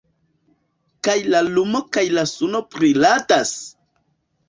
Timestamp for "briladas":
2.75-3.57